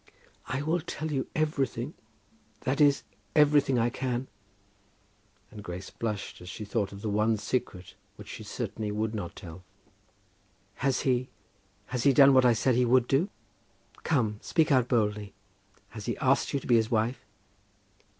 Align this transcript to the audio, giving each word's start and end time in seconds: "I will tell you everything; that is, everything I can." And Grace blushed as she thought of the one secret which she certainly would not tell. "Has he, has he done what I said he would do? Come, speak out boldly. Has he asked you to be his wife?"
"I 0.47 0.63
will 0.63 0.79
tell 0.81 1.11
you 1.11 1.27
everything; 1.35 1.93
that 2.61 2.81
is, 2.81 3.03
everything 3.35 3.77
I 3.77 3.91
can." 3.91 4.27
And 5.51 5.63
Grace 5.63 5.91
blushed 5.91 6.41
as 6.41 6.49
she 6.49 6.65
thought 6.65 6.91
of 6.91 7.03
the 7.03 7.07
one 7.11 7.37
secret 7.37 7.93
which 8.15 8.27
she 8.27 8.41
certainly 8.41 8.91
would 8.91 9.13
not 9.13 9.35
tell. 9.35 9.63
"Has 10.77 11.01
he, 11.01 11.29
has 11.85 12.01
he 12.01 12.13
done 12.13 12.33
what 12.33 12.45
I 12.45 12.53
said 12.53 12.73
he 12.73 12.83
would 12.83 13.05
do? 13.07 13.29
Come, 14.01 14.39
speak 14.41 14.71
out 14.71 14.87
boldly. 14.87 15.35
Has 15.89 16.07
he 16.07 16.17
asked 16.17 16.51
you 16.51 16.59
to 16.59 16.65
be 16.65 16.77
his 16.77 16.89
wife?" 16.89 17.23